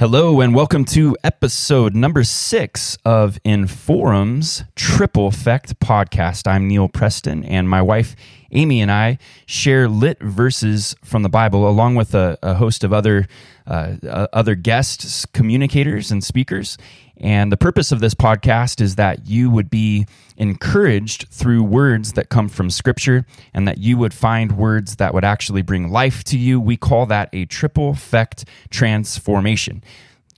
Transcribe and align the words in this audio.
Hello, 0.00 0.40
and 0.40 0.54
welcome 0.54 0.86
to 0.86 1.14
episode 1.22 1.94
number 1.94 2.24
six 2.24 2.96
of 3.04 3.38
Inforum's 3.44 4.64
Triple 4.74 5.26
Effect 5.26 5.78
podcast. 5.78 6.46
I'm 6.50 6.66
Neil 6.66 6.88
Preston, 6.88 7.44
and 7.44 7.68
my 7.68 7.82
wife 7.82 8.16
Amy 8.52 8.80
and 8.80 8.90
I 8.90 9.18
share 9.46 9.88
lit 9.88 10.20
verses 10.20 10.96
from 11.04 11.22
the 11.22 11.28
Bible 11.28 11.68
along 11.68 11.94
with 11.94 12.14
a, 12.14 12.38
a 12.42 12.54
host 12.54 12.84
of 12.84 12.92
other 12.92 13.26
uh, 13.66 13.96
uh, 14.08 14.26
other 14.32 14.56
guests, 14.56 15.24
communicators, 15.26 16.10
and 16.10 16.24
speakers. 16.24 16.76
And 17.18 17.52
the 17.52 17.56
purpose 17.56 17.92
of 17.92 18.00
this 18.00 18.14
podcast 18.14 18.80
is 18.80 18.96
that 18.96 19.26
you 19.26 19.50
would 19.50 19.70
be 19.70 20.06
encouraged 20.38 21.28
through 21.30 21.62
words 21.62 22.14
that 22.14 22.30
come 22.30 22.48
from 22.48 22.70
Scripture 22.70 23.26
and 23.52 23.68
that 23.68 23.78
you 23.78 23.98
would 23.98 24.14
find 24.14 24.56
words 24.56 24.96
that 24.96 25.12
would 25.12 25.24
actually 25.24 25.62
bring 25.62 25.90
life 25.92 26.24
to 26.24 26.38
you. 26.38 26.58
We 26.58 26.76
call 26.78 27.06
that 27.06 27.28
a 27.32 27.44
triple 27.44 27.90
effect 27.90 28.46
transformation. 28.70 29.84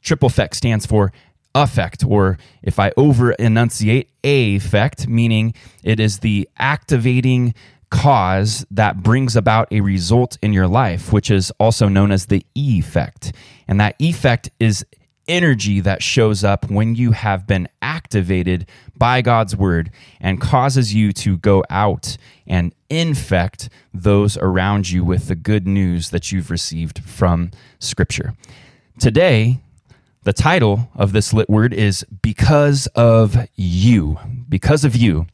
Triple 0.03 0.27
effect 0.27 0.57
stands 0.57 0.85
for 0.85 1.13
effect, 1.55 2.05
or 2.05 2.39
if 2.63 2.79
I 2.79 2.93
over 2.97 3.33
enunciate, 3.33 4.11
a 4.25 4.57
effect, 4.57 5.07
meaning 5.07 5.55
it 5.83 6.00
is 6.00 6.19
the 6.19 6.49
activating 6.58 7.55
cause 7.93 8.64
that 8.71 9.03
brings 9.03 9.37
about 9.37 9.69
a 9.71 9.82
result 9.82 10.39
in 10.43 10.53
your 10.53 10.67
life, 10.67 11.13
which 11.13 11.31
is 11.31 11.53
also 11.61 11.89
known 11.89 12.11
as 12.11 12.27
the 12.27 12.45
E 12.57 12.79
effect. 12.79 13.33
And 13.69 13.79
that 13.81 13.95
effect 14.00 14.50
is 14.59 14.85
energy 15.29 15.79
that 15.79 16.03
shows 16.03 16.43
up 16.43 16.71
when 16.71 16.95
you 16.95 17.13
have 17.13 17.47
been 17.47 17.69
activated 17.83 18.67
by 18.97 19.21
God's 19.21 19.55
word 19.55 19.91
and 20.21 20.41
causes 20.41 20.95
you 20.95 21.13
to 21.13 21.36
go 21.36 21.63
out 21.69 22.17
and 22.47 22.75
infect 22.89 23.69
those 23.93 24.39
around 24.39 24.89
you 24.91 25.05
with 25.05 25.29
the 25.29 25.36
good 25.36 25.67
news 25.67 26.11
that 26.11 26.33
you've 26.33 26.50
received 26.50 27.05
from 27.05 27.50
Scripture. 27.79 28.35
Today, 28.99 29.61
the 30.25 30.33
title 30.33 30.89
of 30.95 31.13
this 31.13 31.35
lit 31.35 31.50
word 31.50 31.75
is 31.75 32.06
Because 32.22 32.86
of 32.95 33.36
You. 33.55 34.19
Because 34.48 34.83
of 34.84 34.97
You. 34.97 35.27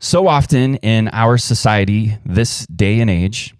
So 0.00 0.28
often 0.28 0.76
in 0.76 1.08
our 1.08 1.38
society, 1.38 2.18
this 2.24 2.66
day 2.66 3.00
and 3.00 3.10
age, 3.10 3.54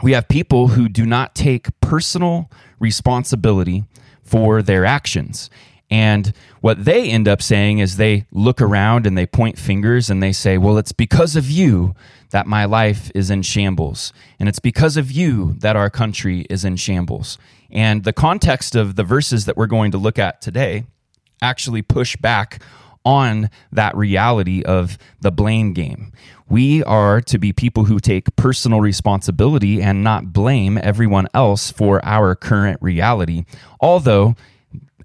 we 0.00 0.12
have 0.12 0.28
people 0.28 0.68
who 0.68 0.88
do 0.88 1.04
not 1.04 1.34
take 1.34 1.68
personal 1.80 2.50
responsibility 2.78 3.84
for 4.22 4.62
their 4.62 4.84
actions. 4.84 5.50
And 5.90 6.32
what 6.60 6.84
they 6.84 7.10
end 7.10 7.26
up 7.26 7.42
saying 7.42 7.78
is 7.78 7.96
they 7.96 8.26
look 8.30 8.60
around 8.60 9.06
and 9.06 9.18
they 9.18 9.26
point 9.26 9.58
fingers 9.58 10.08
and 10.08 10.22
they 10.22 10.32
say, 10.32 10.56
Well, 10.56 10.78
it's 10.78 10.92
because 10.92 11.34
of 11.34 11.50
you 11.50 11.94
that 12.30 12.46
my 12.46 12.64
life 12.64 13.10
is 13.14 13.30
in 13.30 13.42
shambles. 13.42 14.12
And 14.38 14.48
it's 14.48 14.58
because 14.58 14.96
of 14.96 15.10
you 15.10 15.54
that 15.58 15.76
our 15.76 15.90
country 15.90 16.46
is 16.50 16.64
in 16.64 16.76
shambles. 16.76 17.38
And 17.70 18.04
the 18.04 18.12
context 18.12 18.76
of 18.76 18.96
the 18.96 19.04
verses 19.04 19.46
that 19.46 19.56
we're 19.56 19.66
going 19.66 19.90
to 19.92 19.98
look 19.98 20.18
at 20.18 20.40
today 20.40 20.84
actually 21.42 21.82
push 21.82 22.16
back 22.16 22.60
on 23.06 23.48
that 23.72 23.96
reality 23.96 24.62
of 24.64 24.98
the 25.20 25.30
blame 25.30 25.72
game. 25.72 26.12
We 26.48 26.82
are 26.84 27.20
to 27.22 27.38
be 27.38 27.52
people 27.52 27.84
who 27.84 28.00
take 28.00 28.34
personal 28.36 28.80
responsibility 28.80 29.80
and 29.80 30.04
not 30.04 30.32
blame 30.32 30.78
everyone 30.82 31.28
else 31.32 31.70
for 31.70 32.04
our 32.04 32.34
current 32.34 32.82
reality. 32.82 33.44
Although, 33.80 34.34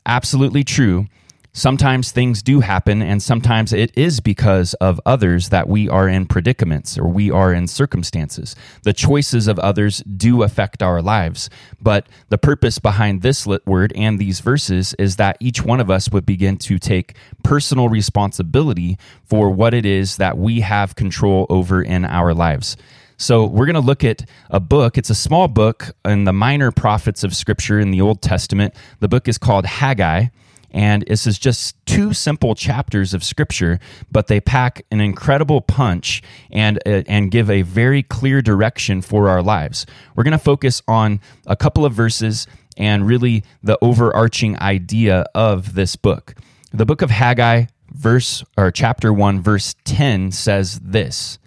absolutely 0.05 0.63
true, 0.63 1.07
sometimes 1.53 2.11
things 2.11 2.41
do 2.41 2.61
happen, 2.61 3.01
and 3.01 3.21
sometimes 3.21 3.73
it 3.73 3.91
is 3.97 4.19
because 4.19 4.73
of 4.75 5.01
others 5.05 5.49
that 5.49 5.67
we 5.67 5.89
are 5.89 6.07
in 6.07 6.25
predicaments 6.25 6.97
or 6.97 7.07
we 7.07 7.29
are 7.29 7.53
in 7.53 7.67
circumstances. 7.67 8.55
The 8.83 8.93
choices 8.93 9.47
of 9.47 9.59
others 9.59 9.99
do 9.99 10.43
affect 10.43 10.81
our 10.81 11.01
lives. 11.01 11.49
But 11.81 12.07
the 12.29 12.37
purpose 12.37 12.79
behind 12.79 13.21
this 13.21 13.45
lit 13.45 13.65
word 13.65 13.91
and 13.95 14.19
these 14.19 14.39
verses 14.39 14.93
is 14.99 15.17
that 15.17 15.37
each 15.39 15.63
one 15.63 15.79
of 15.79 15.89
us 15.89 16.09
would 16.11 16.25
begin 16.25 16.57
to 16.57 16.79
take 16.79 17.15
personal 17.43 17.89
responsibility 17.89 18.97
for 19.23 19.49
what 19.49 19.73
it 19.73 19.85
is 19.85 20.17
that 20.17 20.37
we 20.37 20.61
have 20.61 20.95
control 20.95 21.45
over 21.49 21.81
in 21.81 22.05
our 22.05 22.33
lives. 22.33 22.77
So, 23.17 23.45
we're 23.45 23.67
going 23.67 23.75
to 23.75 23.81
look 23.81 24.03
at 24.03 24.27
a 24.49 24.59
book. 24.59 24.97
It's 24.97 25.11
a 25.11 25.15
small 25.15 25.47
book 25.47 25.95
in 26.03 26.23
the 26.23 26.33
minor 26.33 26.71
prophets 26.71 27.23
of 27.23 27.35
Scripture 27.35 27.79
in 27.79 27.91
the 27.91 28.01
Old 28.01 28.23
Testament. 28.23 28.73
The 28.99 29.07
book 29.07 29.27
is 29.27 29.37
called 29.37 29.67
Haggai. 29.67 30.25
And 30.71 31.03
this 31.05 31.27
is 31.27 31.37
just 31.37 31.75
two 31.85 32.13
simple 32.13 32.55
chapters 32.55 33.13
of 33.13 33.23
scripture, 33.23 33.79
but 34.09 34.27
they 34.27 34.39
pack 34.39 34.85
an 34.89 35.01
incredible 35.01 35.61
punch 35.61 36.23
and, 36.49 36.79
uh, 36.85 37.03
and 37.07 37.29
give 37.29 37.49
a 37.49 37.61
very 37.61 38.03
clear 38.03 38.41
direction 38.41 39.01
for 39.01 39.27
our 39.27 39.43
lives. 39.43 39.85
We're 40.15 40.23
going 40.23 40.31
to 40.31 40.37
focus 40.37 40.81
on 40.87 41.19
a 41.45 41.57
couple 41.57 41.85
of 41.85 41.93
verses 41.93 42.47
and 42.77 43.05
really 43.05 43.43
the 43.61 43.77
overarching 43.81 44.57
idea 44.59 45.25
of 45.35 45.75
this 45.75 45.97
book. 45.97 46.35
The 46.71 46.85
book 46.85 47.01
of 47.01 47.09
Haggai, 47.09 47.65
verse 47.91 48.43
or 48.57 48.71
chapter 48.71 49.11
1, 49.11 49.41
verse 49.41 49.75
10 49.83 50.31
says 50.31 50.79
this 50.79 51.37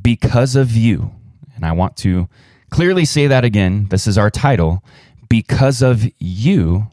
Because 0.00 0.54
of 0.54 0.70
you, 0.70 1.12
and 1.56 1.66
I 1.66 1.72
want 1.72 1.96
to 1.98 2.28
clearly 2.70 3.04
say 3.04 3.26
that 3.26 3.44
again, 3.44 3.86
this 3.90 4.06
is 4.06 4.16
our 4.16 4.30
title, 4.30 4.84
because 5.28 5.82
of 5.82 6.04
you 6.18 6.86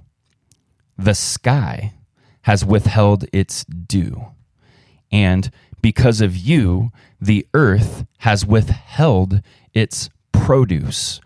the 0.97 1.13
sky 1.13 1.93
has 2.43 2.65
withheld 2.65 3.25
its 3.31 3.63
dew. 3.65 4.27
And 5.11 5.51
because 5.81 6.21
of 6.21 6.35
you, 6.35 6.91
the 7.21 7.47
earth 7.53 8.05
has 8.19 8.45
withheld 8.45 9.41
its 9.73 10.09
produce. 10.31 11.21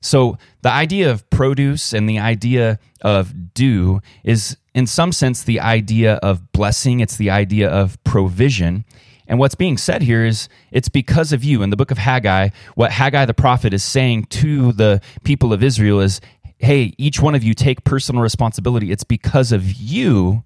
So, 0.00 0.38
the 0.62 0.70
idea 0.70 1.10
of 1.10 1.28
produce 1.30 1.92
and 1.92 2.08
the 2.08 2.18
idea 2.18 2.78
of 3.02 3.54
dew 3.54 4.00
is, 4.22 4.56
in 4.74 4.86
some 4.86 5.12
sense, 5.12 5.42
the 5.42 5.60
idea 5.60 6.14
of 6.16 6.52
blessing. 6.52 7.00
It's 7.00 7.16
the 7.16 7.30
idea 7.30 7.68
of 7.68 8.02
provision. 8.04 8.84
And 9.26 9.38
what's 9.38 9.54
being 9.54 9.76
said 9.76 10.02
here 10.02 10.24
is 10.24 10.48
it's 10.70 10.88
because 10.88 11.32
of 11.32 11.44
you. 11.44 11.62
In 11.62 11.70
the 11.70 11.76
book 11.76 11.90
of 11.90 11.98
Haggai, 11.98 12.48
what 12.74 12.92
Haggai 12.92 13.26
the 13.26 13.34
prophet 13.34 13.74
is 13.74 13.84
saying 13.84 14.24
to 14.24 14.72
the 14.72 15.00
people 15.24 15.52
of 15.52 15.62
Israel 15.62 16.00
is 16.00 16.20
hey, 16.58 16.92
each 16.98 17.20
one 17.20 17.34
of 17.34 17.44
you 17.44 17.54
take 17.54 17.84
personal 17.84 18.22
responsibility. 18.22 18.90
It's 18.90 19.04
because 19.04 19.52
of 19.52 19.72
you 19.72 20.44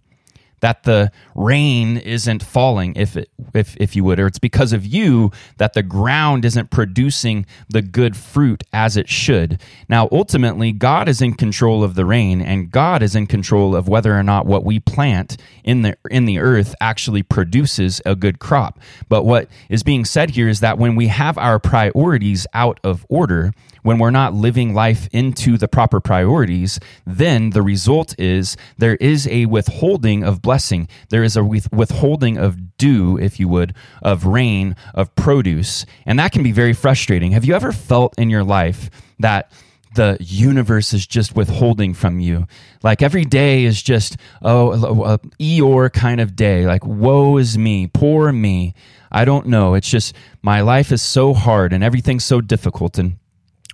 that 0.63 0.85
the 0.85 1.11
rain 1.35 1.99
isn't 1.99 2.43
falling 2.43 2.95
if 2.97 3.17
it, 3.17 3.29
if 3.53 3.77
if 3.79 3.95
you 3.95 4.05
would 4.05 4.19
or 4.19 4.27
it's 4.27 4.39
because 4.39 4.73
of 4.73 4.87
you 4.87 5.31
that 5.59 5.75
the 5.75 5.83
ground 5.83 6.45
isn't 6.45 6.71
producing 6.71 7.45
the 7.69 7.83
good 7.83 8.17
fruit 8.17 8.63
as 8.73 8.97
it 8.97 9.09
should. 9.09 9.61
Now 9.89 10.09
ultimately 10.11 10.73
god 10.73 11.09
is 11.09 11.21
in 11.21 11.35
control 11.35 11.85
of 11.85 11.95
the 11.95 12.07
rain 12.07 12.41
and 12.41 12.71
god 12.71 13.03
is 13.03 13.15
in 13.15 13.27
control 13.27 13.77
of 13.77 13.89
whether 13.89 14.17
or 14.17 14.23
not 14.23 14.47
what 14.47 14.65
we 14.65 14.81
plant 14.81 15.37
in 15.65 15.83
the 15.83 15.97
in 16.11 16.25
the 16.25 16.39
earth 16.39 16.75
actually 16.81 17.23
produces 17.23 18.01
a 18.07 18.15
good 18.15 18.39
crop. 18.39 18.79
But 19.09 19.25
what 19.25 19.49
is 19.69 19.83
being 19.83 20.05
said 20.05 20.31
here 20.31 20.49
is 20.49 20.61
that 20.61 20.79
when 20.79 20.95
we 20.95 21.09
have 21.09 21.37
our 21.39 21.59
priorities 21.59 22.47
out 22.55 22.79
of 22.85 23.05
order 23.09 23.53
when 23.83 23.99
we're 23.99 24.11
not 24.11 24.35
living 24.35 24.75
life 24.75 25.09
into 25.13 25.59
the 25.59 25.69
proper 25.69 26.01
priorities, 26.01 26.79
then 27.05 27.51
the 27.51 27.63
result 27.63 28.15
is 28.19 28.57
there 28.79 28.97
is 28.97 29.27
a 29.29 29.47
withholding 29.47 30.25
of 30.25 30.41
blessing. 30.53 30.87
There 31.09 31.23
is 31.25 31.35
a 31.35 31.43
withholding 31.43 32.37
of 32.37 32.77
dew, 32.77 33.17
if 33.17 33.41
you 33.41 33.49
would, 33.49 33.73
of 34.03 34.27
rain, 34.27 34.77
of 34.93 35.15
produce. 35.15 35.87
And 36.05 36.19
that 36.19 36.31
can 36.31 36.43
be 36.43 36.53
very 36.53 36.75
frustrating. 36.75 37.33
Have 37.33 37.47
you 37.47 37.55
ever 37.55 37.73
felt 37.73 38.19
in 38.19 38.29
your 38.29 38.45
life 38.45 38.91
that? 39.19 39.51
the 39.95 40.17
universe 40.21 40.95
is 40.95 41.07
just 41.07 41.37
withholding 41.37 41.93
from 41.93 42.19
you. 42.19 42.47
Like 42.83 43.03
every 43.03 43.27
day 43.27 43.65
is 43.65 43.83
just, 43.83 44.17
oh, 44.41 44.73
a 45.05 45.19
Eeyore 45.39 45.93
kind 45.93 46.19
of 46.19 46.35
day. 46.35 46.65
Like, 46.65 46.87
woe 46.87 47.37
is 47.37 47.59
me, 47.59 47.89
poor 47.89 48.33
me. 48.33 48.73
I 49.11 49.27
don't 49.27 49.49
know. 49.49 49.75
It's 49.75 49.91
just, 49.91 50.17
my 50.41 50.63
life 50.63 50.93
is 50.93 51.03
so 51.03 51.35
hard 51.35 51.75
and 51.75 51.85
everything's 51.85 52.25
so 52.25 52.41
difficult. 52.41 52.97
And 52.97 53.19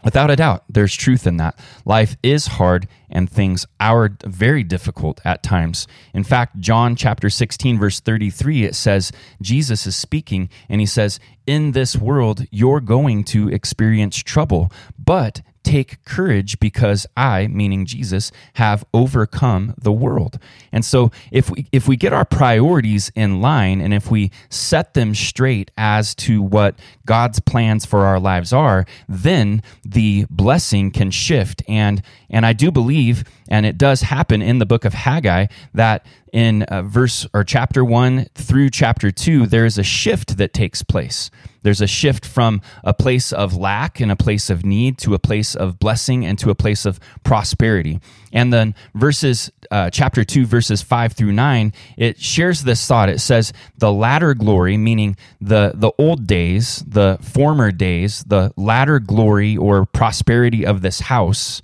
Without 0.08 0.30
a 0.30 0.36
doubt, 0.36 0.64
there's 0.70 0.96
truth 0.96 1.26
in 1.26 1.36
that. 1.36 1.58
Life 1.84 2.16
is 2.22 2.46
hard 2.46 2.88
and 3.10 3.28
things 3.28 3.66
are 3.78 4.16
very 4.24 4.62
difficult 4.62 5.20
at 5.22 5.42
times. 5.42 5.86
In 6.14 6.24
fact, 6.24 6.58
John 6.60 6.96
chapter 6.96 7.28
16, 7.28 7.78
verse 7.78 8.00
33, 8.00 8.64
it 8.64 8.74
says, 8.74 9.12
Jesus 9.42 9.86
is 9.86 9.96
speaking 9.96 10.48
and 10.70 10.80
he 10.80 10.86
says, 10.86 11.20
In 11.46 11.72
this 11.72 11.94
world, 11.94 12.46
you're 12.50 12.80
going 12.80 13.22
to 13.24 13.50
experience 13.50 14.16
trouble, 14.16 14.72
but 14.98 15.42
take 15.62 16.04
courage 16.04 16.58
because 16.60 17.06
I, 17.16 17.46
meaning 17.48 17.86
Jesus, 17.86 18.32
have 18.54 18.84
overcome 18.94 19.74
the 19.76 19.92
world. 19.92 20.38
And 20.72 20.84
so 20.84 21.10
if 21.30 21.50
we 21.50 21.66
if 21.72 21.88
we 21.88 21.96
get 21.96 22.12
our 22.12 22.24
priorities 22.24 23.10
in 23.14 23.40
line 23.40 23.80
and 23.80 23.92
if 23.92 24.10
we 24.10 24.30
set 24.48 24.94
them 24.94 25.14
straight 25.14 25.70
as 25.76 26.14
to 26.16 26.42
what 26.42 26.78
God's 27.06 27.40
plans 27.40 27.84
for 27.84 28.06
our 28.06 28.20
lives 28.20 28.52
are, 28.52 28.86
then 29.08 29.62
the 29.84 30.26
blessing 30.30 30.90
can 30.90 31.10
shift 31.10 31.62
and 31.68 32.02
and 32.30 32.44
I 32.46 32.52
do 32.52 32.70
believe 32.70 33.24
and 33.48 33.64
it 33.64 33.78
does 33.78 34.02
happen 34.02 34.42
in 34.42 34.58
the 34.58 34.66
book 34.66 34.84
of 34.84 34.94
Haggai 34.94 35.46
that 35.74 36.04
in 36.32 36.62
uh, 36.64 36.82
verse 36.82 37.26
or 37.32 37.44
chapter 37.44 37.84
1 37.84 38.26
through 38.34 38.70
chapter 38.70 39.10
2 39.10 39.46
there 39.46 39.64
is 39.64 39.78
a 39.78 39.82
shift 39.82 40.36
that 40.38 40.52
takes 40.52 40.82
place. 40.82 41.30
There's 41.62 41.80
a 41.80 41.86
shift 41.86 42.24
from 42.24 42.62
a 42.84 42.94
place 42.94 43.32
of 43.32 43.56
lack 43.56 44.00
and 44.00 44.10
a 44.10 44.16
place 44.16 44.48
of 44.48 44.64
need 44.64 44.98
to 44.98 45.14
a 45.14 45.18
place 45.18 45.54
of 45.54 45.78
blessing 45.78 46.24
and 46.24 46.38
to 46.38 46.50
a 46.50 46.54
place 46.54 46.86
of 46.86 47.00
prosperity. 47.24 48.00
And 48.32 48.52
then 48.52 48.74
verses 48.94 49.50
uh, 49.70 49.90
chapter 49.90 50.24
2 50.24 50.46
verses 50.46 50.82
5 50.82 51.12
through 51.12 51.32
9 51.32 51.72
it 51.96 52.20
shares 52.20 52.62
this 52.62 52.86
thought. 52.86 53.08
It 53.08 53.20
says 53.20 53.52
the 53.76 53.92
latter 53.92 54.34
glory 54.34 54.76
meaning 54.76 55.16
the 55.40 55.72
the 55.74 55.92
old 55.98 56.26
days 56.26 56.84
the 56.86 57.18
former 57.20 57.72
days 57.72 58.24
the 58.24 58.52
latter 58.56 58.98
glory 59.00 59.56
or 59.56 59.84
prosperity 59.86 60.64
of 60.64 60.82
this 60.82 61.00
house. 61.00 61.60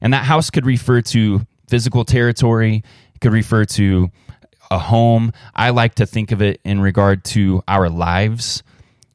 And 0.00 0.12
that 0.12 0.24
house 0.24 0.50
could 0.50 0.66
refer 0.66 1.00
to 1.02 1.46
physical 1.68 2.04
territory 2.04 2.82
could 3.22 3.32
refer 3.32 3.64
to 3.64 4.10
a 4.70 4.78
home. 4.78 5.32
I 5.54 5.70
like 5.70 5.94
to 5.96 6.06
think 6.06 6.32
of 6.32 6.42
it 6.42 6.60
in 6.64 6.80
regard 6.80 7.24
to 7.26 7.62
our 7.68 7.88
lives. 7.88 8.62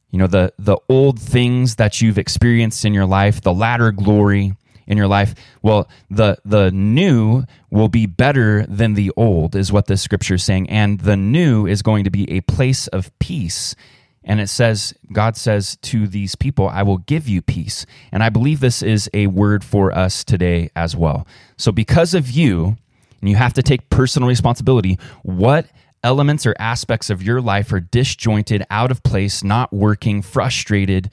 You 0.10 0.20
know, 0.20 0.28
the 0.28 0.54
the 0.58 0.78
old 0.90 1.20
things 1.20 1.76
that 1.76 2.02
you've 2.02 2.18
experienced 2.18 2.86
in 2.86 2.94
your 2.94 3.06
life, 3.06 3.42
the 3.42 3.54
latter 3.54 3.92
glory 3.92 4.54
in 4.88 4.98
your 4.98 5.08
life. 5.08 5.36
Well, 5.62 5.90
the 6.10 6.38
the 6.46 6.72
new 6.72 7.44
will 7.70 7.90
be 7.90 8.06
better 8.06 8.66
than 8.68 8.94
the 8.94 9.12
old 9.18 9.56
is 9.56 9.72
what 9.72 9.88
the 9.88 9.98
scripture 9.98 10.36
is 10.36 10.44
saying. 10.44 10.70
And 10.70 11.02
the 11.02 11.18
new 11.18 11.68
is 11.68 11.82
going 11.82 12.06
to 12.06 12.10
be 12.10 12.32
a 12.32 12.42
place 12.42 12.88
of 12.88 13.12
peace. 13.20 13.76
And 14.24 14.42
it 14.42 14.50
says, 14.50 14.94
God 15.14 15.38
says 15.38 15.78
to 15.84 16.06
these 16.06 16.36
people, 16.36 16.68
I 16.68 16.84
will 16.84 16.98
give 16.98 17.30
you 17.30 17.42
peace. 17.42 17.86
And 18.12 18.22
I 18.22 18.28
believe 18.28 18.60
this 18.60 18.84
is 18.84 19.10
a 19.14 19.28
word 19.28 19.64
for 19.64 19.98
us 19.98 20.26
today 20.26 20.70
as 20.76 20.98
well. 20.98 21.26
So, 21.56 21.72
because 21.72 22.14
of 22.14 22.30
you, 22.30 22.76
and 23.20 23.30
you 23.30 23.36
have 23.36 23.54
to 23.54 23.64
take 23.64 23.90
personal 23.90 24.28
responsibility. 24.28 24.98
What 25.24 25.68
elements 26.04 26.46
or 26.46 26.56
aspects 26.60 27.10
of 27.10 27.24
your 27.24 27.42
life 27.42 27.72
are 27.74 27.80
disjointed, 27.80 28.66
out 28.70 28.92
of 28.92 29.04
place, 29.04 29.44
not 29.44 29.74
working, 29.74 30.22
frustrated, 30.22 31.10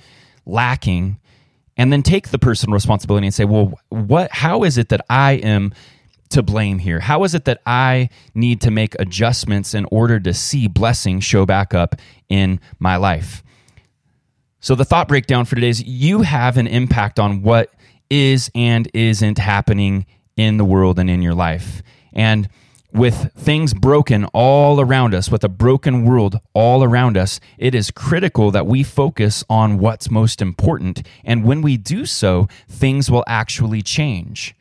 lacking? 0.47 1.19
And 1.77 1.93
then 1.93 2.03
take 2.03 2.29
the 2.29 2.39
personal 2.39 2.75
responsibility 2.75 3.27
and 3.27 3.35
say, 3.35 3.45
well, 3.45 3.79
what 3.89 4.31
how 4.31 4.63
is 4.63 4.79
it 4.79 4.91
that 4.91 5.05
I 5.11 5.33
am 5.33 5.73
to 6.31 6.43
blame 6.43 6.79
here? 6.79 7.01
How 7.01 7.25
is 7.25 7.35
it 7.35 7.47
that 7.47 7.61
I 7.67 8.11
need 8.35 8.61
to 8.63 8.71
make 8.71 8.95
adjustments 8.99 9.75
in 9.75 9.85
order 9.87 10.21
to 10.21 10.33
see 10.33 10.69
blessing 10.69 11.21
show 11.21 11.47
back 11.47 11.75
up 11.75 11.97
in 12.29 12.61
my 12.79 12.97
life? 12.97 13.43
So 14.61 14.75
the 14.75 14.85
thought 14.85 15.09
breakdown 15.09 15.45
for 15.45 15.57
today 15.57 15.69
is 15.69 15.83
you 15.83 16.23
have 16.23 16.57
an 16.57 16.67
impact 16.67 17.19
on 17.19 17.43
what 17.43 17.71
is 18.09 18.51
and 18.55 18.89
isn't 18.95 19.39
happening 19.39 20.07
in 20.37 20.57
the 20.57 20.65
world 20.65 20.99
and 20.99 21.09
in 21.09 21.23
your 21.23 21.35
life. 21.35 21.83
And 22.13 22.49
with 22.93 23.33
things 23.35 23.75
broken 23.75 24.25
all 24.27 24.81
around 24.81 25.15
us, 25.15 25.29
with 25.29 25.43
a 25.43 25.49
broken 25.49 26.05
world 26.05 26.39
all 26.55 26.85
around 26.85 27.17
us, 27.17 27.41
it 27.59 27.75
is 27.75 27.91
critical 27.91 28.53
that 28.53 28.67
we 28.67 28.85
focus 28.85 29.43
on 29.51 29.79
what's 29.79 30.11
most 30.11 30.41
important. 30.41 31.05
And 31.25 31.45
when 31.45 31.61
we 31.61 31.77
do 31.77 32.07
so, 32.07 32.49
things 32.69 33.11
will 33.11 33.25
actually 33.27 33.83
change. 33.83 34.55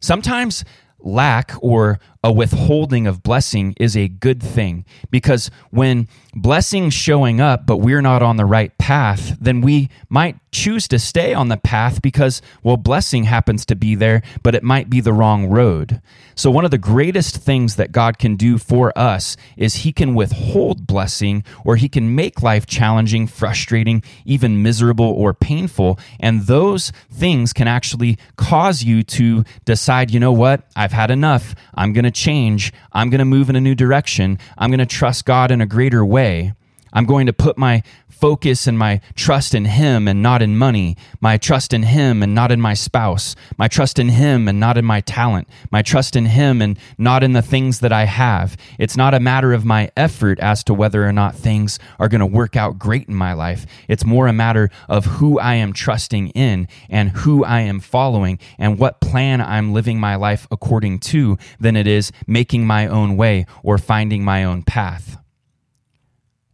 Sometimes 0.00 0.64
lack 0.98 1.52
or 1.60 2.00
a 2.24 2.32
withholding 2.32 3.06
of 3.06 3.22
blessing 3.22 3.74
is 3.78 3.94
a 3.94 4.08
good 4.08 4.42
thing. 4.42 4.86
Because 5.10 5.50
when 5.70 6.08
blessing's 6.34 6.94
showing 6.94 7.40
up 7.40 7.66
but 7.66 7.76
we're 7.76 8.00
not 8.00 8.22
on 8.22 8.36
the 8.36 8.44
right 8.44 8.76
path 8.76 9.36
then 9.40 9.60
we 9.60 9.88
might 10.08 10.36
choose 10.50 10.88
to 10.88 10.98
stay 10.98 11.32
on 11.32 11.48
the 11.48 11.56
path 11.56 12.02
because 12.02 12.42
well 12.64 12.76
blessing 12.76 13.22
happens 13.22 13.64
to 13.64 13.76
be 13.76 13.94
there 13.94 14.20
but 14.42 14.54
it 14.54 14.62
might 14.64 14.90
be 14.90 15.00
the 15.00 15.12
wrong 15.12 15.46
road. 15.46 16.00
So 16.34 16.50
one 16.50 16.64
of 16.64 16.72
the 16.72 16.78
greatest 16.78 17.36
things 17.36 17.76
that 17.76 17.92
God 17.92 18.18
can 18.18 18.34
do 18.34 18.58
for 18.58 18.96
us 18.98 19.36
is 19.56 19.76
he 19.76 19.92
can 19.92 20.14
withhold 20.14 20.86
blessing 20.86 21.44
or 21.64 21.76
he 21.76 21.88
can 21.88 22.14
make 22.14 22.42
life 22.42 22.66
challenging 22.66 23.26
frustrating 23.28 24.02
even 24.24 24.62
miserable 24.62 25.06
or 25.06 25.32
painful. 25.34 25.98
And 26.18 26.42
those 26.42 26.90
things 27.12 27.52
can 27.52 27.68
actually 27.68 28.18
cause 28.36 28.82
you 28.82 29.02
to 29.04 29.44
decide 29.64 30.10
you 30.10 30.18
know 30.18 30.32
what? 30.32 30.62
I've 30.74 30.92
had 30.92 31.10
enough. 31.10 31.54
I'm 31.74 31.92
going 31.92 32.04
change. 32.14 32.72
I'm 32.92 33.10
going 33.10 33.18
to 33.18 33.24
move 33.24 33.50
in 33.50 33.56
a 33.56 33.60
new 33.60 33.74
direction. 33.74 34.38
I'm 34.56 34.70
going 34.70 34.78
to 34.78 34.86
trust 34.86 35.24
God 35.24 35.50
in 35.50 35.60
a 35.60 35.66
greater 35.66 36.04
way. 36.04 36.54
I'm 36.94 37.06
going 37.06 37.26
to 37.26 37.32
put 37.32 37.58
my 37.58 37.82
focus 38.08 38.66
and 38.66 38.78
my 38.78 39.00
trust 39.16 39.54
in 39.54 39.64
Him 39.64 40.06
and 40.06 40.22
not 40.22 40.40
in 40.40 40.56
money, 40.56 40.96
my 41.20 41.36
trust 41.36 41.74
in 41.74 41.82
Him 41.82 42.22
and 42.22 42.34
not 42.34 42.52
in 42.52 42.60
my 42.60 42.72
spouse, 42.72 43.34
my 43.58 43.68
trust 43.68 43.98
in 43.98 44.08
Him 44.08 44.48
and 44.48 44.60
not 44.60 44.78
in 44.78 44.84
my 44.84 45.00
talent, 45.00 45.48
my 45.70 45.82
trust 45.82 46.14
in 46.14 46.26
Him 46.26 46.62
and 46.62 46.78
not 46.96 47.22
in 47.24 47.32
the 47.32 47.42
things 47.42 47.80
that 47.80 47.92
I 47.92 48.04
have. 48.04 48.56
It's 48.78 48.96
not 48.96 49.12
a 49.12 49.20
matter 49.20 49.52
of 49.52 49.64
my 49.64 49.90
effort 49.96 50.38
as 50.38 50.62
to 50.64 50.74
whether 50.74 51.04
or 51.06 51.12
not 51.12 51.34
things 51.34 51.78
are 51.98 52.08
going 52.08 52.20
to 52.20 52.26
work 52.26 52.56
out 52.56 52.78
great 52.78 53.08
in 53.08 53.14
my 53.14 53.32
life. 53.32 53.66
It's 53.88 54.04
more 54.04 54.28
a 54.28 54.32
matter 54.32 54.70
of 54.88 55.04
who 55.04 55.38
I 55.38 55.54
am 55.54 55.72
trusting 55.72 56.28
in 56.28 56.68
and 56.88 57.10
who 57.10 57.44
I 57.44 57.60
am 57.60 57.80
following 57.80 58.38
and 58.58 58.78
what 58.78 59.00
plan 59.00 59.40
I'm 59.40 59.72
living 59.72 59.98
my 59.98 60.14
life 60.14 60.46
according 60.50 61.00
to 61.00 61.36
than 61.58 61.76
it 61.76 61.86
is 61.86 62.12
making 62.26 62.66
my 62.66 62.86
own 62.86 63.16
way 63.16 63.46
or 63.62 63.76
finding 63.76 64.24
my 64.24 64.44
own 64.44 64.62
path. 64.62 65.18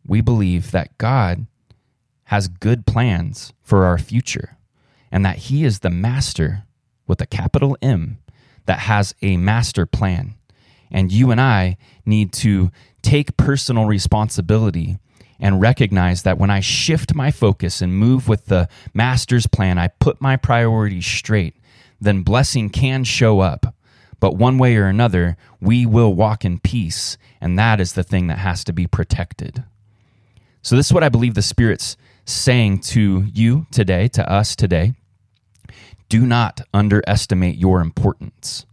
We 0.07 0.21
believe 0.21 0.71
that 0.71 0.97
God 0.99 1.47
has 2.25 2.49
good 2.49 2.87
plans 2.87 3.53
for 3.63 3.85
our 3.85 3.99
future 3.99 4.57
and 5.11 5.25
that 5.25 5.37
He 5.37 5.65
is 5.65 5.81
the 5.81 5.91
master 5.91 6.65
with 7.07 7.21
a 7.21 7.27
capital 7.27 7.77
M 7.83 8.19
that 8.67 8.81
has 8.81 9.15
a 9.21 9.37
master 9.37 9.87
plan. 9.87 10.35
And 10.91 11.13
you 11.13 11.31
and 11.31 11.41
I 11.41 11.77
need 12.05 12.33
to 12.35 12.71
take 13.03 13.37
personal 13.37 13.87
responsibility 13.87 14.99
and 15.41 15.61
recognize 15.61 16.23
that 16.23 16.39
when 16.39 16.51
I 16.51 16.61
shift 16.61 17.15
my 17.15 17.31
focus 17.31 17.81
and 17.81 17.95
move 17.97 18.29
with 18.29 18.47
the 18.47 18.69
master's 18.93 19.47
plan, 19.47 19.79
I 19.79 19.89
put 19.89 20.21
my 20.21 20.37
priorities 20.37 21.07
straight, 21.07 21.57
then 22.01 22.23
blessing 22.23 22.69
can 22.69 23.05
show 23.05 23.41
up. 23.41 23.75
But 24.21 24.37
one 24.37 24.59
way 24.59 24.77
or 24.77 24.87
another, 24.87 25.37
we 25.61 25.87
will 25.87 26.15
walk 26.15 26.45
in 26.45 26.59
peace, 26.59 27.17
and 27.41 27.59
that 27.59 27.81
is 27.81 27.95
the 27.95 28.03
thing 28.03 28.27
that 28.27 28.39
has 28.39 28.63
to 28.65 28.73
be 28.73 28.87
protected. 28.87 29.65
So, 30.63 30.77
this 30.77 30.87
is 30.87 30.93
what 30.93 31.05
I 31.05 31.09
believe 31.09 31.35
the 31.35 31.43
Spirit's 31.43 31.97
saying 32.25 32.81
to 32.81 33.25
you 33.33 33.67
today, 33.71 34.09
to 34.09 34.31
us 34.31 34.55
today. 34.55 34.95
Do 36.09 36.27
not 36.27 36.61
underestimate 36.75 37.57
your 37.57 37.81
importance. 37.81 38.67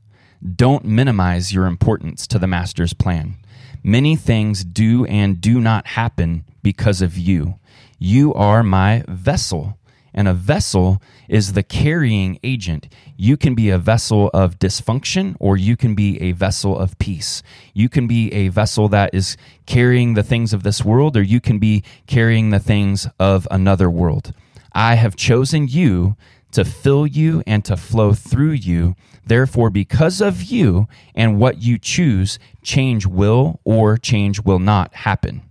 Don't 0.55 0.85
minimize 0.85 1.53
your 1.53 1.65
importance 1.65 2.27
to 2.27 2.39
the 2.39 2.47
Master's 2.47 2.93
plan. 2.93 3.35
Many 3.83 4.15
things 4.15 4.63
do 4.65 5.05
and 5.05 5.39
do 5.39 5.61
not 5.61 5.87
happen 5.87 6.45
because 6.61 7.01
of 7.01 7.17
you. 7.17 7.59
You 7.99 8.33
are 8.33 8.63
my 8.63 9.03
vessel 9.07 9.77
and 10.13 10.27
a 10.27 10.33
vessel 10.33 11.01
is 11.27 11.53
the 11.53 11.63
carrying 11.63 12.39
agent. 12.43 12.87
You 13.15 13.37
can 13.37 13.55
be 13.55 13.69
a 13.69 13.77
vessel 13.77 14.29
of 14.33 14.59
dysfunction 14.59 15.35
or 15.39 15.57
you 15.57 15.75
can 15.75 15.95
be 15.95 16.21
a 16.21 16.31
vessel 16.31 16.77
of 16.77 16.97
peace. 16.99 17.43
You 17.73 17.89
can 17.89 18.07
be 18.07 18.31
a 18.33 18.49
vessel 18.49 18.87
that 18.89 19.13
is 19.13 19.37
carrying 19.65 20.13
the 20.13 20.23
things 20.23 20.53
of 20.53 20.63
this 20.63 20.83
world 20.83 21.17
or 21.17 21.21
you 21.21 21.39
can 21.39 21.59
be 21.59 21.83
carrying 22.05 22.49
the 22.49 22.59
things 22.59 23.07
of 23.19 23.47
another 23.51 23.89
world. 23.89 24.33
I 24.73 24.95
have 24.95 25.15
chosen 25.15 25.67
you 25.67 26.15
to 26.51 26.63
fill 26.63 27.05
you 27.05 27.43
and 27.45 27.63
to 27.65 27.77
flow 27.77 28.13
through 28.13 28.51
you. 28.51 28.95
Therefore, 29.25 29.69
because 29.69 30.21
of 30.21 30.43
you 30.43 30.87
and 31.13 31.39
what 31.39 31.61
you 31.61 31.77
choose, 31.77 32.39
change 32.63 33.05
will 33.05 33.59
or 33.63 33.97
change 33.97 34.41
will 34.41 34.59
not 34.59 34.93
happen. 34.93 35.46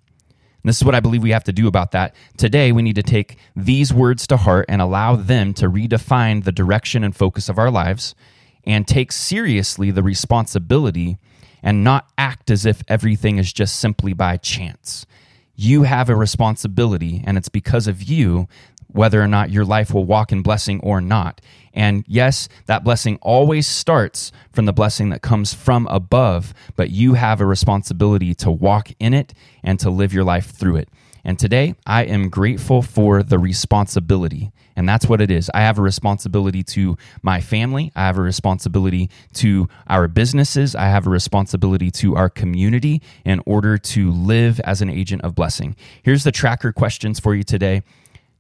And 0.67 0.71
this 0.71 0.79
is 0.79 0.85
what 0.85 0.97
I 0.97 1.01
believe 1.01 1.23
we 1.23 1.31
have 1.31 1.45
to 1.45 1.53
do 1.53 1.69
about 1.69 1.93
that. 1.93 2.17
Today, 2.37 2.73
we 2.73 2.83
need 2.83 2.97
to 2.97 3.03
take 3.05 3.37
these 3.55 3.95
words 3.95 4.27
to 4.27 4.37
heart 4.37 4.67
and 4.69 4.83
allow 4.83 5.15
them 5.15 5.55
to 5.55 5.71
redefine 5.71 6.43
the 6.43 6.51
direction 6.51 7.05
and 7.05 7.15
focus 7.15 7.49
of 7.49 7.57
our 7.57 7.71
lives 7.71 8.17
and 8.65 8.85
take 8.85 9.13
seriously 9.13 9.93
the 9.93 10.03
responsibility 10.03 11.19
and 11.63 11.85
not 11.85 12.11
act 12.19 12.51
as 12.51 12.67
if 12.67 12.83
everything 12.89 13.39
is 13.39 13.53
just 13.53 13.77
simply 13.77 14.13
by 14.13 14.39
chance. 14.39 15.07
You 15.55 15.85
have 15.85 16.11
a 16.11 16.17
responsibility, 16.17 17.23
and 17.25 17.39
it's 17.39 17.49
because 17.49 17.87
of 17.87 18.03
you 18.03 18.49
whether 18.89 19.21
or 19.23 19.29
not 19.29 19.51
your 19.51 19.65
life 19.65 19.93
will 19.93 20.05
walk 20.05 20.33
in 20.33 20.43
blessing 20.43 20.81
or 20.81 21.01
not. 21.01 21.41
And 21.73 22.05
yes, 22.09 22.49
that 22.67 22.85
blessing 22.85 23.19
always 23.21 23.67
starts 23.67 24.33
from 24.53 24.65
the 24.65 24.73
blessing 24.73 25.11
that 25.11 25.23
comes 25.23 25.53
from 25.53 25.87
above, 25.89 26.55
but 26.75 26.91
you 26.91 27.15
have 27.15 27.41
a 27.41 27.47
responsibility 27.47 28.35
to 28.37 28.51
walk 28.51 28.91
in 28.99 29.13
it 29.13 29.35
and 29.63 29.79
to 29.81 29.91
live 29.91 30.13
your 30.13 30.25
life 30.25 30.51
through 30.51 30.77
it. 30.77 30.89
And 31.23 31.39
today, 31.39 31.75
I 31.85 32.05
am 32.05 32.29
grateful 32.29 32.83
for 32.83 33.23
the 33.23 33.39
responsibility. 33.39 34.53
And 34.77 34.89
that's 34.89 35.09
what 35.09 35.21
it 35.21 35.31
is. 35.31 35.51
I 35.53 35.63
have 35.63 35.79
a 35.79 35.83
responsibility 35.83 36.63
to 36.63 36.97
my 37.21 37.41
family. 37.41 37.91
I 37.97 38.03
have 38.03 38.17
a 38.17 38.23
responsibility 38.23 39.11
to 39.35 39.69
our 39.89 40.07
businesses. 40.07 40.77
I 40.77 40.85
have 40.85 41.07
a 41.07 41.11
responsibility 41.11 41.91
to 41.93 42.15
our 42.15 42.31
community 42.31 43.03
in 43.25 43.43
order 43.45 43.77
to 43.77 44.13
live 44.13 44.61
as 44.61 44.83
an 44.83 44.89
agent 44.89 45.23
of 45.23 45.35
blessing. 45.35 45.75
Here's 46.03 46.25
the 46.25 46.33
tracker 46.33 46.73
questions 46.73 47.19
for 47.19 47.35
you 47.35 47.43
today. 47.43 47.83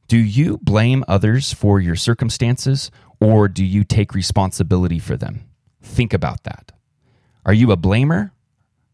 Do 0.09 0.19
you 0.19 0.59
blame 0.59 1.05
others 1.09 1.53
for 1.53 1.81
your 1.81 1.97
circumstances 1.97 2.91
or 3.21 3.49
do 3.49 3.65
you 3.65 3.83
take 3.83 4.15
responsibility 4.15 4.99
for 4.99 5.17
them? 5.17 5.45
Think 5.83 6.13
about 6.13 6.45
that. 6.45 6.73
Are 7.45 7.55
you 7.55 7.73
a 7.73 7.77
blamer 7.77 8.31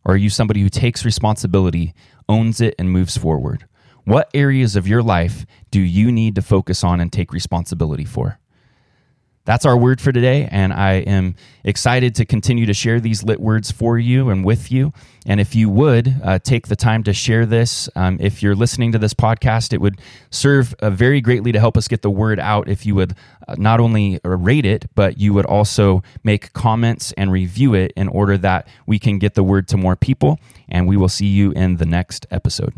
Or 0.05 0.15
are 0.15 0.17
you 0.17 0.31
somebody 0.31 0.61
who 0.61 0.69
takes 0.69 1.05
responsibility, 1.05 1.95
owns 2.29 2.61
it, 2.61 2.75
and 2.79 2.91
moves 2.91 3.17
forward? 3.17 3.67
What 4.05 4.31
areas 4.35 4.75
of 4.75 4.89
your 4.89 5.03
life 5.03 5.47
do 5.71 5.81
you 5.81 6.11
need 6.11 6.35
to 6.35 6.43
focus 6.43 6.83
on 6.83 7.01
and 7.01 7.13
take 7.13 7.33
responsibility 7.33 8.05
for? 8.05 8.39
That's 9.45 9.67
our 9.67 9.77
word 9.77 10.01
for 10.01 10.13
today, 10.13 10.49
and 10.53 10.73
I 10.73 10.93
am 10.99 11.35
excited 11.65 12.15
to 12.15 12.25
continue 12.25 12.65
to 12.67 12.73
share 12.73 13.01
these 13.01 13.25
lit 13.25 13.41
words 13.41 13.73
for 13.73 13.99
you 13.99 14.31
and 14.31 14.45
with 14.45 14.71
you. 14.71 14.93
And 15.27 15.41
if 15.41 15.57
you 15.57 15.69
would 15.69 16.15
uh, 16.23 16.39
take 16.39 16.69
the 16.69 16.77
time 16.77 17.03
to 17.05 17.13
share 17.13 17.45
this, 17.45 17.89
um, 17.97 18.19
if 18.21 18.41
you're 18.41 18.55
listening 18.55 18.93
to 18.93 18.99
this 18.99 19.15
podcast, 19.15 19.73
it 19.73 19.81
would 19.81 20.01
serve 20.31 20.75
uh, 20.75 20.91
very 20.91 21.21
greatly 21.21 21.51
to 21.51 21.59
help 21.59 21.77
us 21.77 21.89
get 21.89 22.03
the 22.03 22.11
word 22.11 22.39
out. 22.39 22.69
If 22.69 22.87
you 22.87 22.95
would 22.95 23.17
uh, 23.49 23.57
not 23.59 23.81
only 23.81 24.21
rate 24.23 24.65
it, 24.65 24.89
but 24.95 25.19
you 25.19 25.35
would 25.35 25.47
also 25.47 26.05
make 26.23 26.53
comments 26.53 27.13
and 27.17 27.33
review 27.33 27.75
it 27.75 27.93
in 27.97 28.07
order 28.07 28.39
that 28.39 28.69
we 28.87 29.01
can 29.01 29.19
get 29.19 29.35
the 29.35 29.43
word 29.43 29.67
to 29.69 29.77
more 29.77 29.97
people. 29.97 30.39
And 30.69 30.87
we 30.87 30.97
will 30.97 31.09
see 31.09 31.27
you 31.27 31.51
in 31.51 31.79
the 31.79 31.87
next 31.87 32.27
episode. 32.31 32.75